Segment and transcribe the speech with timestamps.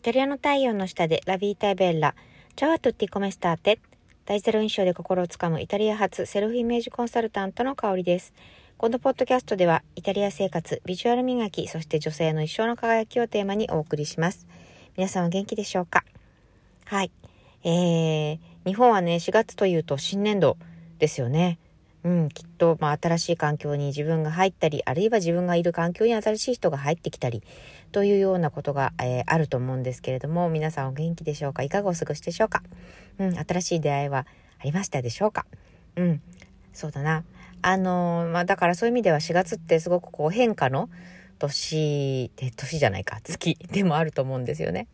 [0.00, 2.14] イタリアの太陽の下でラビータベッラ。
[2.56, 3.78] チャワトッティコメスターテ。
[4.24, 8.32] 大ゼロ印象で心をつかむイタリア発セルフイメージコンサルタントの香りです。
[8.78, 14.46] このポッドキャストではイタリア生活、ビジュアル磨き、そして女性の一生の輝きをテーマにお送りします。
[14.96, 16.02] 皆さんは元気でしょうか？
[16.86, 17.10] はい。
[17.62, 20.56] えー、日本はね、4月というと新年度
[20.98, 21.58] ですよね。
[22.02, 27.42] うん、きっと、まあ、新しい環境に自分が入ったり、あるいは自分がいる環境に新しい人が入ってきたり、
[27.92, 31.62] というようなことが、えー、あると思うんですけれども、皆さんお元気でしょうか？
[31.62, 32.62] いかがお過ごしでしょうか？
[33.18, 34.26] うん、新しい出会いは
[34.60, 35.44] ありましたでしょうか？
[35.96, 36.22] うん、
[36.72, 37.24] そうだな。
[37.60, 40.88] あのー、まあ、だからそういう意味では4月ってすごくこう変化の
[41.38, 44.88] 年で、年じゃないか、月でもあると思うんですよね。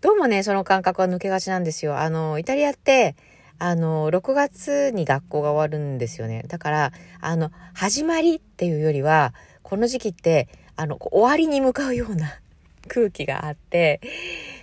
[0.00, 1.98] どうもね、その感覚は抜けがちなんですよ。
[1.98, 3.16] あの、イタリアって、
[3.58, 6.44] あの、6月に学校が終わるんですよね。
[6.46, 12.38] だから、あの、始まりっていうよりは、この時期って、あの、終わりに向かうような
[12.86, 14.00] 空気があって、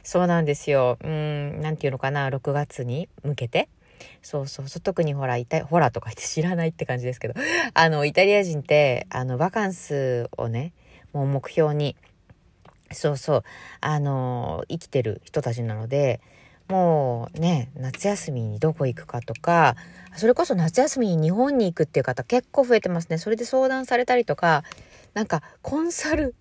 [0.03, 0.97] そうなんですよ。
[1.03, 3.67] うん、なんていうのかな、6月に向けて。
[4.21, 7.33] そうそうそう、特にほら、イタ、ほらとか言って知らないって感じですけど、
[7.73, 10.73] あの、イタリア人って、あの、バカンスをね、
[11.11, 11.97] もう目標に、
[12.91, 13.43] そうそう、
[13.81, 16.21] あの、生きてる人たちなので、
[16.67, 19.75] もうね、夏休みにどこ行くかとか、
[20.15, 23.17] それこそ夏休みに日本に行くっていう方結構増えてますね。
[23.17, 24.63] それで相談されたりとか、
[25.13, 26.35] なんかコンサル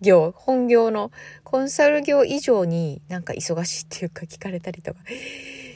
[0.00, 1.10] 業、本業の
[1.44, 5.00] コンサル業以上になんか忙しいっていうか聞かれたりとか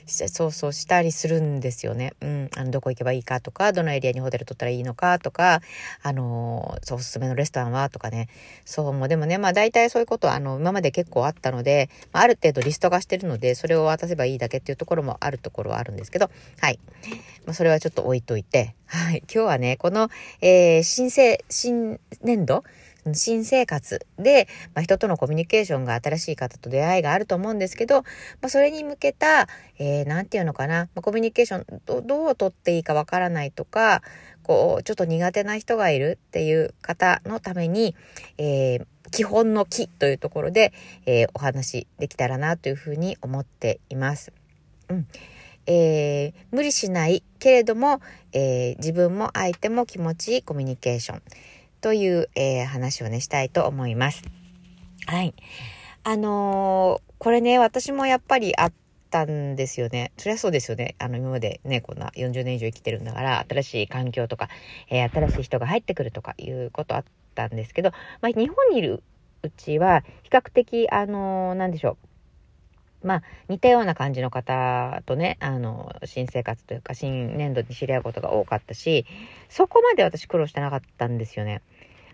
[0.09, 2.15] そうそうしたりするんですよね。
[2.21, 2.51] うん。
[2.57, 5.61] あの、どこ行けばいいかとか、どのエリアにホテル取ったらいいのかとか、
[6.03, 8.29] あの、そう、おすすめのレストランはとかね。
[8.65, 16.79] そう、もうでもね、まあ大体そういうことは、あの、今まで結構あったので、まあ、ある程度リスト化してるので、それを渡せばいいだけっていうところもあるところはあるんですけど、はい。
[17.47, 19.23] まあ、それはちょっと置いといて、はい。
[19.33, 20.09] 今日はね、この、
[20.41, 22.65] えー、新生、新年度
[23.15, 28.05] 新生活で、まあ、人とのコミュニケーションが新しい方と出会いがあると思うんですけど、ま
[28.43, 34.03] あ、それに向けた、えー、なんていうのかな、まあ、コミュニケーションどどう取っていいかわからないとか、
[34.43, 37.95] こう、ちょっと苦手な人がいるっていう方のために、
[38.39, 40.73] えー、基本の木というところで、
[41.07, 44.33] えー、お話できたらなというふうに思っています。
[44.89, 45.07] うん。
[45.67, 48.01] えー、無理しないけれども、
[48.33, 51.23] えー、自分も相手も気持ちいいコミュニケーション。
[51.81, 54.23] という、えー、話をね、したいと思います。
[55.07, 55.35] はい。
[56.05, 58.73] あのー、これね、私もやっぱりあっ
[59.11, 60.13] たんですよね。
[60.17, 60.95] そりゃそうですよね。
[60.99, 64.49] あの、今までね、こんな40年以上生きてるんだから、新しい環境とか、
[64.91, 67.91] えー、新しい人が入ってくるとかいうことあったんですけど、
[68.21, 69.03] まあ、日本にいる
[69.43, 72.08] うちは、比較的、あのー、なんでしょう。
[73.03, 79.07] まあ、似たような感じの方とね、あの、新生活というか、新年度に知り合うことが多かったし、
[79.49, 81.63] そこまで私苦労してなかったんですよね。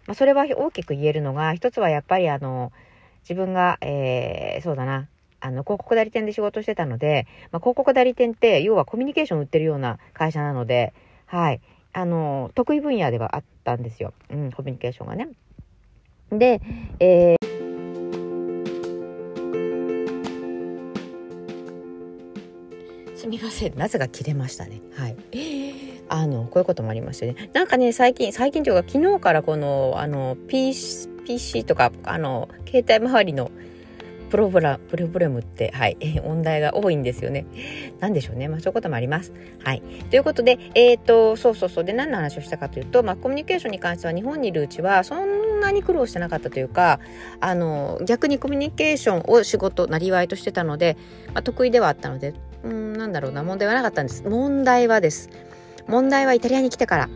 [0.06, 2.72] まあ、それは大きく言えるのが、一つはやっぱりあの、
[3.22, 5.08] 自分が、えー、そうだな、
[5.40, 10.92] あの、広告代理店で仕事してたので、まあ、広告代理店って、要はコミュニケーション売ってるような会社なので、
[11.26, 11.60] はい、
[11.94, 14.12] あの、得意分野ではあったんですよ。
[14.30, 15.28] うん、コミュニケーションがね。
[16.30, 16.60] で、
[17.00, 17.43] えー
[23.38, 23.78] すみません。
[23.78, 24.80] なぜか切れましたね。
[24.96, 25.16] はい。
[26.08, 27.50] あの、こういうこともありましてね。
[27.52, 33.50] なんかね、最近、最近というか昨日からこの、あの、PC, PC とか、あの、携帯周りの
[34.30, 37.46] プロブラ、プロブレムって、はい、問題が多いんですよね。
[38.00, 38.48] なんでしょうね。
[38.48, 39.32] まあそういうこともあります。
[39.62, 39.82] はい。
[40.10, 41.84] ということで、えっ、ー、と、そうそうそう。
[41.84, 46.98] で、何の話をしたかというと、まあコミュニケーションに関しては日本にいるうちは、そんなに苦労してなかったというか、
[47.40, 50.96] あの、逆にコミュニケーションを仕事、なりわいとしてたので、
[51.28, 54.22] まあ得意ではあったので、うん、なんだろうな、問題はなかったんです。
[54.24, 55.28] 問題はです。
[55.86, 57.08] 問題はイタリアに来てから。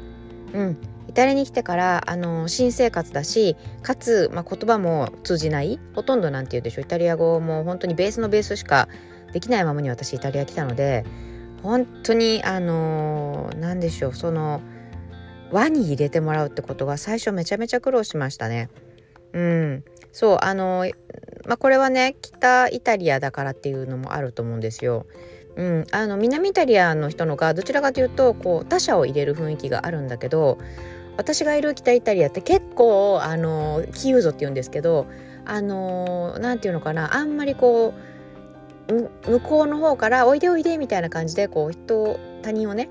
[0.53, 0.77] うん。
[1.09, 5.81] イタリアに来てから、あの、新生活だし、かつ、まあ、言葉も通じない。
[5.95, 6.85] ほとんどなんて言うでしょう。
[6.85, 8.89] イタリア語も本当にベースのベースしか
[9.33, 11.05] できないままに私イタリア来たので、
[11.63, 14.61] 本当に、あのー、なんでしょう、その、
[15.51, 18.69] 輪に入れてもらうってことが最初めちゃめちゃ苦労しましたね。
[19.33, 19.85] うん。
[20.13, 20.87] そう、あの、
[21.47, 25.07] まあ、これはね、北イタリアだからっていうのもあると思うんですよ。
[25.59, 30.57] うん、あの南イタリアの人のがどちらかというとこう他者を入れる雰囲気があるんだけど
[31.17, 35.09] 私がいる北イタリアって結構あのキユーゾって言うんですけど
[35.45, 37.93] あのなんていうのかなあんまりこ
[38.89, 42.89] う向こうの方から「おいでおいで」みたいな感じでこう人他人をね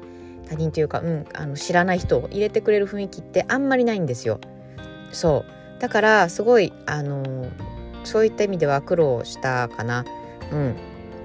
[0.50, 4.40] 他人というか、うん、あの知らない人を入れてくれる雰囲気ってあんまりないんですよ。
[5.14, 7.46] そうだからすごいあの
[8.04, 10.04] そういった意味では苦労したかな。
[10.52, 10.76] うん、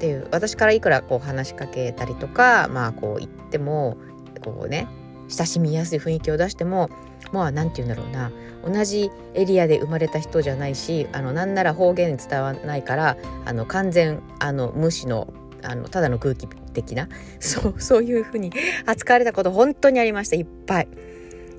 [0.02, 3.96] ていう私からいくらこう話しかけたりとかまあこう言っても
[4.44, 4.88] こうね
[5.28, 6.90] 親しみやすい雰囲気を出しても
[7.30, 8.32] まあ何て言うんだろうな
[8.64, 15.32] 同じエリアで生まれた人じゃないしあのなんなら方言伝わないからあの完全あの無視の
[15.62, 17.08] あのただの空気的な
[17.38, 18.50] そうそういうふうに
[18.86, 20.88] 扱われたこと本当にありましたいっぱい。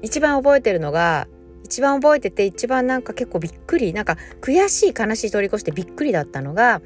[0.01, 1.29] 一番覚えてるのが
[1.63, 6.81] 一番覚えてて一番なんか結構びっくりなんか悔しい悲しい通り越してびっくりだったのが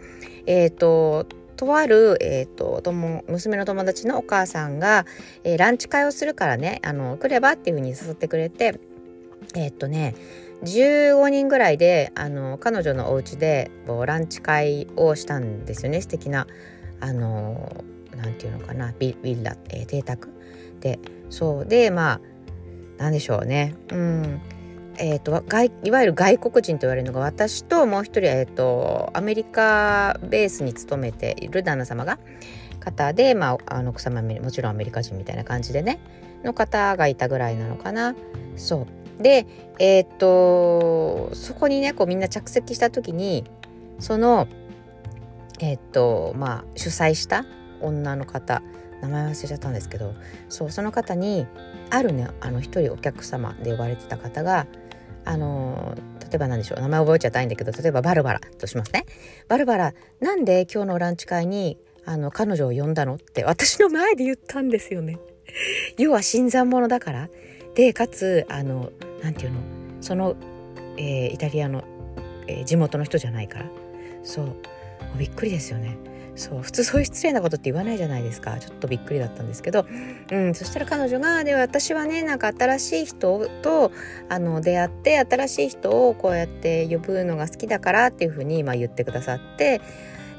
[0.45, 1.25] えっ、ー、と
[1.57, 2.81] とある、えーと、
[3.27, 5.05] 娘の友達のお母さんが、
[5.43, 8.79] えー、ランチ会をするからねあの来ればっていうふうに誘ってくれて
[9.55, 10.15] えっ、とね
[10.63, 13.71] 15人ぐらいであの彼女のお家で
[14.05, 16.47] ランチ会をしたんですよね素敵な
[16.99, 17.83] あの
[18.15, 20.29] なんていうのかなビッラ、えー、邸宅
[20.79, 20.99] で。
[21.29, 21.65] そう。
[21.65, 22.21] でまあ
[22.97, 23.75] なんでしょうね。
[23.91, 24.41] うん。
[24.99, 32.17] えーと、外いわゆる外国人と言われるのが私ともう一人、えーと、アメリカベースに勤めている旦那様が
[32.79, 35.99] 方で、まあ、あの奥様もちろんアメリカ人みたいな感じでね
[36.43, 38.15] の方がいたぐらいなのかな。
[38.55, 38.87] そ
[39.19, 39.45] うで
[39.79, 43.43] えっ、ー、とそこにねこうみんな着席した時に
[43.99, 44.47] その
[45.59, 47.45] えっ、ー、とまあ主催した
[47.81, 48.61] 女の方
[49.01, 50.13] 名前忘れちゃったんですけど
[50.49, 51.47] そうその方に
[51.89, 54.67] あるねあの一人お客様で呼ばれてた方が
[55.27, 59.05] あの例えば何でしょう名前覚えちゃったいんだけど例えばバルバラとしますね。
[59.49, 65.19] バルバラなんで今日のランチ会にあの彼女を呼んだのって私の前で言ったんですよね。
[65.99, 67.29] 要は新参者だから
[67.75, 68.91] でかつあの
[69.21, 69.59] なんていうの？
[69.99, 70.35] その、
[70.95, 71.83] えー、イタリアの、
[72.47, 73.65] えー、地元の人じゃないから
[74.23, 74.55] そう
[75.17, 75.97] びっくりですよね。
[76.37, 79.87] そう普通そういう失礼なことって言わないじゃないですかちょっとびっくりだったんですけど、
[80.31, 83.91] うん、そしたら彼女が「で私はねなんか新しい人と
[84.29, 89.81] あの出会って新しい人をこうやって呼ぶのが好きだから」っていうふうに、まあ、言ってくださって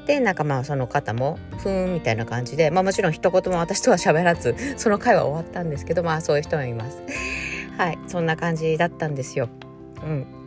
[0.07, 7.03] でなんかまあその方も「ふーん」みたいな感じで、まあ、もちろん一言も私とは喋らず その会は終わったんですけどまあそういう人もいます。
[7.77, 9.49] はいそんな感じだったんですよ。
[10.03, 10.38] うん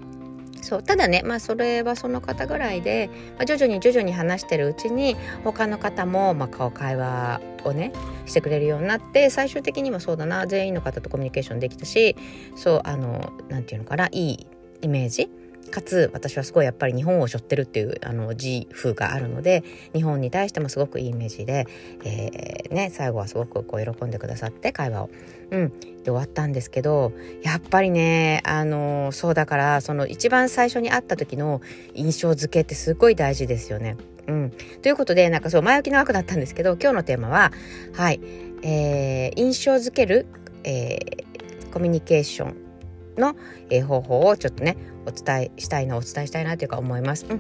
[0.72, 7.92] そうただねまあそれはその方ぐらいで、まあ、徐々に徐々に話してるうちに他の方も、まあ、顔会話をね
[8.24, 12.16] してくれるようになって最終的にはそうだな全員の方とコミュニケーションできたし
[12.56, 14.46] そうあの何て言うのかないい
[14.80, 15.28] イメージ
[15.72, 21.66] かつ私はすごいやっぱり日本を背負ってるっていうあの自負があるので日本に対してもすごくいいイメージで、
[22.04, 25.10] えー、ね、最後はすごくこう喜んでくださって会話を、
[25.50, 31.60] うん、で終わったんですけどやっぱりねあのそうだからその一番最初に会った時の
[31.94, 33.96] 印象付けってすごい大事ですよね。
[34.28, 34.52] うん、
[34.82, 37.52] ということでなんかそう前置きの枠だったんですけど今日のテーマは
[37.92, 38.20] はい、
[38.62, 40.26] えー、印象付ける、
[40.62, 42.71] えー、コミュニケーション。
[43.19, 43.37] の、
[43.70, 44.76] えー、方法をちょっとね
[45.06, 47.26] お伝えしたいなお伝えしたいなというか思います。
[47.29, 47.38] うん、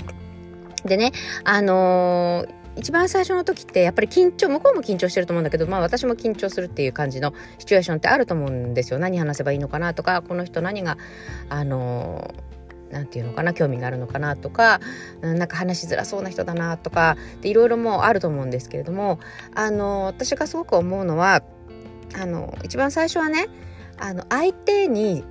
[0.84, 1.12] でね
[1.44, 10.96] あのー一番最初の時ってやっぱり緊張向こうも緊張してると思うんだけどまあ私も緊張するっていう感じのシチュエーションってあると思うんですよ何話せばいいのかなとかこの人何が
[11.50, 12.34] あの
[12.90, 14.80] 何て言うのかな興味があるのかなとか
[15.20, 19.18] なんか話しづらそうな人だなとかいろいろもうあると思うんですけれども
[19.54, 21.42] あの私がすごく思うのは
[22.14, 23.48] あの一番最初はね
[23.98, 25.24] あの相手に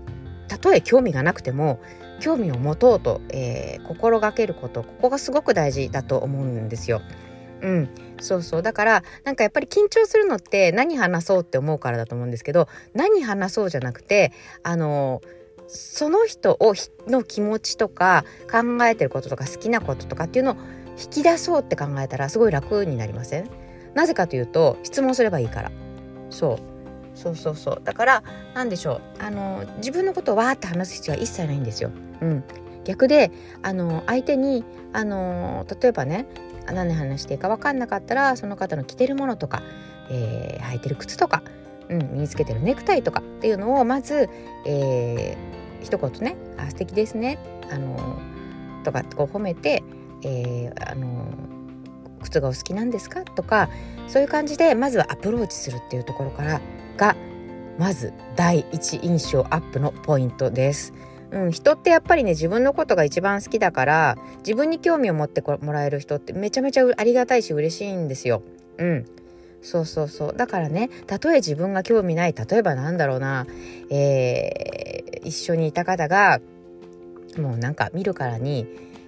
[0.61, 1.79] とえ興味がなくても
[2.19, 7.01] 興味を持とうと、えー、心がけることここがすごく大事だと思うんですよ。
[7.61, 8.61] うん、そうそう。
[8.61, 14.31] だからなんかやっぱり緊張するのって何話そうって思うからだと思うんですけど何話そうじゃなくて
[14.63, 15.21] あの
[15.67, 16.73] その人を
[17.07, 20.55] の気持ちとか考えてることとか好きなこととかっていうのを
[21.01, 23.49] 引き出そうって考えたらすごい楽になりません？
[23.93, 25.71] なぜかというと質問すればいいから。
[26.29, 26.70] そう。
[27.21, 27.81] そうそうそう。
[27.83, 28.23] だから
[28.53, 29.01] 何でしょう。
[29.23, 31.91] あの自分のことをわーって話す必要は一切ないんですよ。
[32.21, 32.43] うん、
[32.83, 34.63] 逆であの相手に
[34.93, 36.25] あの例えばね
[36.65, 39.61] 何で話していいか分かんなかったらその方の着てるものとか、
[40.09, 41.43] えー、履いてる靴とか、
[41.89, 44.29] うん、身につけてるネクタイとかっていうのをまず、
[44.65, 47.39] えー、一言ね「あ素敵ですね」
[47.71, 48.19] あの
[48.83, 49.83] とかこう褒めて、
[50.23, 51.25] えー、あの
[52.23, 53.21] 靴がお好きなんですか？
[53.21, 53.69] とか
[54.07, 56.61] そういう感じでまずはアプローチするっていうところから
[57.01, 57.15] が
[57.79, 60.93] まず第一印象アップのポイントです。
[61.31, 68.43] うん、人ってやっぱりね自分のことが一番好きだから自分に興味を持ってもらえる人ってめちゃめちゃありがたいし嬉しいんですよ。
[68.77, 69.05] うん、
[69.61, 73.47] そうそうそうだからねたとえ自分が興味ない例えばなんだろうな、
[73.89, 76.39] えー、一緒にいた方が
[77.37, 78.67] もうなんか見るからに、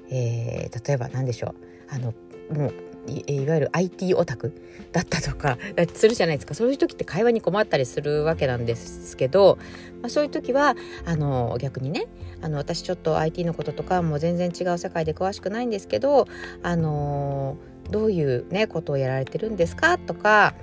[0.10, 1.56] えー、例えば何でしょう
[1.94, 2.14] あの
[2.50, 2.74] もう
[3.08, 4.54] いわゆる IT オタク
[4.92, 5.58] だったとか
[5.94, 6.54] するじゃないですか。
[6.54, 9.58] そういう時って会話に困ったりするわけなんですけど、
[10.02, 12.08] まあ、そういう時はあの逆にね
[12.42, 16.28] あの私ちょっと IT のこととかも全然違う世界で詳しくないんですけど
[16.62, 17.58] あの
[17.90, 19.98] どういう、ね、ことをやられてるんですか？
[19.98, 20.54] とか、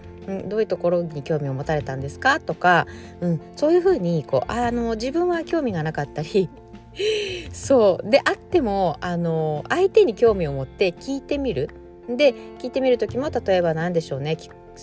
[0.48, 2.40] どういうところに興味を持たれたんですか？
[2.40, 2.86] とか、
[3.20, 6.48] うん、そういうふうにこうあの自分は興味がなかったり
[7.52, 8.10] そう。
[8.10, 11.68] であってもあの相手に興味を持って聞いてみる。
[12.16, 14.36] で聞いてみる時も例えば何でしょうね。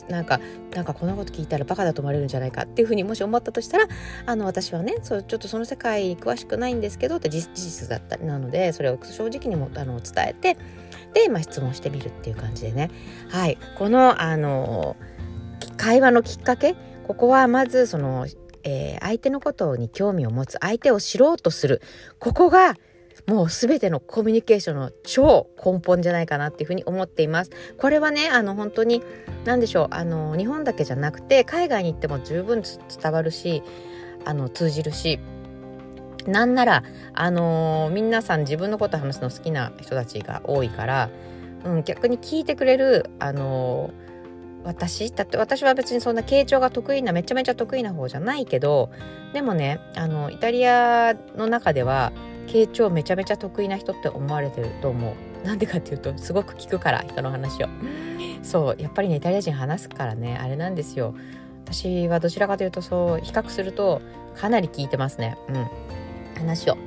[0.10, 0.40] なんか
[0.74, 2.64] なんかこんなこと聞いたらバカだと思われるんじゃないか。
[2.64, 3.88] っていうふうにもし思ったとしたら
[4.26, 10.58] あの私はねそうちょっとその世界に詳しくないんですけどって事実だったなのでそれを正直にもあの伝えて
[11.14, 12.92] で、まあ、質問してみるっていう感じでね。
[13.30, 13.58] はい。
[13.78, 14.96] このあの
[15.78, 16.76] 会話のきっかけ
[17.08, 18.28] ここはまずその、
[18.64, 21.82] えー、相手のことに興味を持つ相手を知ろうとする。
[22.20, 22.76] ここが
[23.26, 27.52] もう全てのコミュニケーションの超根本じゃないかなっていうふうに思っています。
[27.78, 29.02] これはねあの本当に
[29.46, 33.64] 何でしょうあの日本だけじゃなくて海外に行っても十分伝わるし
[34.26, 35.20] あの通じるし
[36.28, 36.84] なんなら
[37.14, 41.10] あの皆さん自分のこと話すの好きな人たちが多いから、
[41.64, 43.92] うん、逆に聞いてくれるあの
[44.66, 48.90] 私だって私は別にそんな傾聴が得意なめちゃめちゃ得意な方じゃないけど
[49.32, 52.12] でもねあのイタリアの中では
[52.48, 55.14] 傾聴めちゃめちゃ得意な人って思われてると思
[55.44, 55.46] う。
[55.46, 57.68] なんでかっていうとすごく聞くから人の話を。
[58.44, 61.14] そうやっぱりねイタリア人話すからねあれなんですよ。
[61.66, 64.02] 私はどちらかというとそう比較すると
[64.36, 65.38] かなり聞いてますね。
[65.50, 65.68] うん。
[66.38, 66.78] 話を。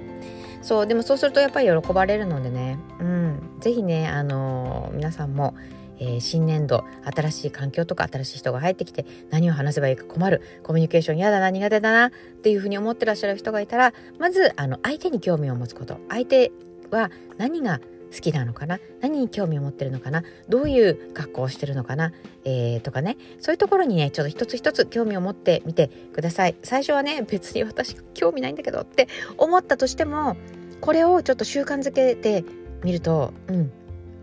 [0.62, 2.78] そうでもそうするとやっぱり喜ばれるのでね。
[2.98, 3.58] うん。
[3.60, 5.54] 是非ねあのー、皆さんも
[6.00, 12.10] えー、新年度新しい環境とか新しい人が入ってきて何を話せばいいか困るコミュニケーション嫌だな苦手だなっ
[12.42, 15.98] ていうふうに思ってらっしゃる人がいたらまずあの相手に興味を持つこと。
[16.08, 16.50] 相手
[16.90, 17.80] は何が
[18.12, 18.80] 好きなのかな？
[19.00, 20.24] 何に興味を持ってるのかな？
[20.48, 22.12] どういう格好をしてるのかな、
[22.44, 23.16] えー、とかね。
[23.38, 26.56] そういうところにねちょっと一つ一つ興味を持ってみてください。
[26.64, 29.06] 最初はね別に私興味ないんだけどって
[29.38, 30.36] 思ったとしても
[30.80, 32.44] これをちょっと習慣づけて
[32.82, 33.72] みるとうん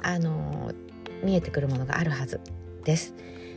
[0.02, 0.76] あのー
[1.24, 2.40] 見えてくるものがあるはず
[2.84, 3.14] です。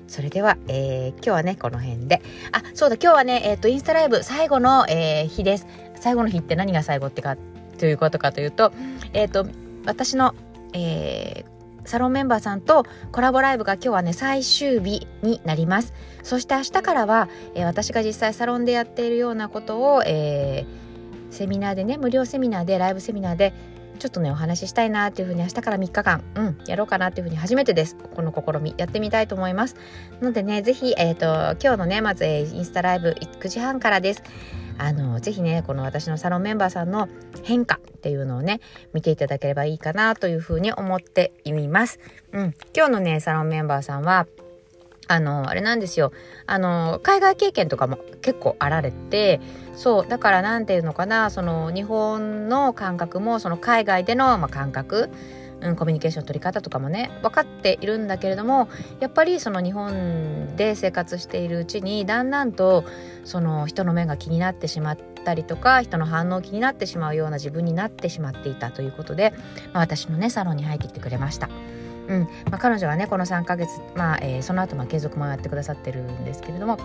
[0.07, 2.21] それでは、えー、今日はね、この辺で。
[2.53, 5.67] あ、そうだ、今日はね、えっ、ー、と、インスタライブ最後の、えー、日です。
[6.01, 7.37] 最後の日って何が最後ってか、
[7.79, 8.73] ということかというと、
[9.13, 9.47] えっ、と、
[9.87, 10.35] 私の、
[10.75, 11.45] え
[11.85, 20.67] サロンメンバーさんとコラボライブが今日はね最終日になりますそして明日からは、え私が実際サロンでやっているようなことを、え
[21.31, 23.55] セミナーでね無料セミナーでライブセミナーで
[24.01, 26.25] ちょっとねお話ししたいなっていうふうに明日から3日間。
[26.35, 27.97] うんやろうかなっていうふうに初めてです。
[27.97, 28.75] この試み。
[28.77, 29.77] やってみたいと思います。
[30.21, 34.23] のでね是非えっ、ー、と今日のねまず、えー、インスタライブ9時半からです。
[34.79, 37.09] あのぜひねこの私のサロンメンバーさんの
[37.43, 38.61] 変化っていうのをね
[38.95, 42.01] 見ていただければいいかなというふうに思っています。
[42.33, 44.27] うん、今日のねサロンメンバーさんは
[45.11, 46.13] あの、あれなんですよ。
[46.47, 49.41] あの、海外経験とかも結構あられて、
[49.75, 55.11] そう、だからなんていうのかな、その日本の感覚も、その海外での、まあ、感覚、
[55.63, 62.85] うん、コミュニケーション取り方とかもね分かっているんだけれどもやっぱりその日本で生活しているうちにだんだんと
[63.25, 69.35] その人の目が気になってしまったりとか人の反応気になってしまうような自分になってしまっていたということで、
[69.75, 71.51] まあ、私のねサロンに入ってきてくれました。
[72.11, 76.77] うんまあ、彼女はねこの3ヶ月、まあえー、その後まあ継続もやってくださってるんですけれども、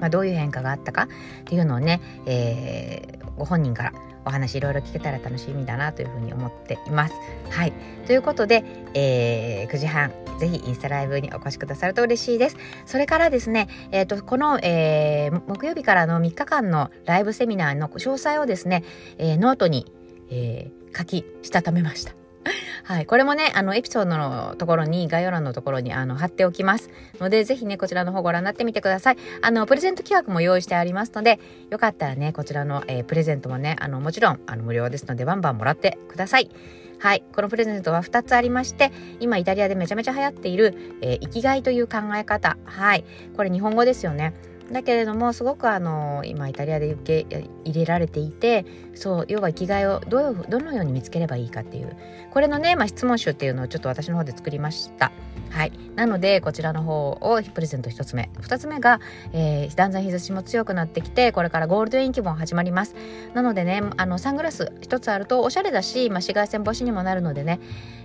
[0.00, 1.08] まあ、どういう変化があったかっ
[1.44, 3.92] ていうのをね、えー、ご本人から
[4.24, 7.14] お話いろいろ聞けたら楽しみだなというふうに思っています。
[7.50, 7.72] はい。
[8.06, 12.56] ということで、えー、9時半、ぜひインスタライブにお越しくださると嬉しいです。
[12.86, 18.84] それからですね、えっ、ー、と、この、えー、木曜日からの3日間のライブセミナーの詳細をですね、
[19.18, 19.92] えー、ノートに、
[20.30, 22.21] えー、書き、したためました。
[22.84, 23.06] はい。
[23.06, 29.16] これもね、あの、エピソードのところに、概要欄のところに、あの、貼っておきますので、ぜひね、こちらの方ご覧になってみてください。
[29.40, 31.38] あの、プレゼント企画も用意してありますので、
[31.70, 36.50] よかったらね、こちらの、えー、プレゼントもね、あの、もちろん、あの、無料ですので、バンバンもらってください。
[36.98, 37.24] はい。
[37.34, 42.56] このプレゼントは2つありまして、今イタリアでめちゃめちゃ流行っている、えー、生きがいという考え方。
[42.64, 43.04] はい。
[43.36, 44.34] これ日本語ですよね。
[44.72, 48.64] だけれどもすごくあの今イタリアで受け入れられていて
[48.94, 51.96] そう要は生きがいをどうどのように見つければいいかっていう
[52.30, 55.12] これのね、まあ、質問集っていうのをちょっと私の方で作りました。
[55.52, 55.72] はい。
[55.96, 58.30] なので、こちらの方をプレゼント1つ目。
[58.40, 59.00] 2つ目が、
[59.32, 62.94] えー、だんだん日差しも強くなってきて、これからゴールデンウィークも始まります。
[63.34, 67.60] なのでね、あの、サングラス1つあるとおしゃれだし、まあ、紫外線防止にもなるのでね、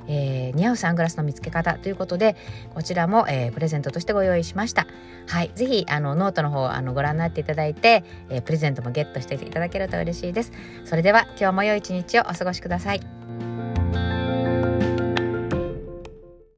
[0.08, 2.36] えー、似合うサングラスの見つけ方ということで、
[2.75, 4.86] こちらも、えー、プレゼントとしてご用意しました。
[5.27, 5.51] はい。
[5.56, 10.51] ぜひ、あの、ノートの方、あの、ご覧になっていただいて、え、プレゼントもゲットしていただけると嬉しいです。
[10.84, 13.17] それでは、今日も良い一日をお過ごしください。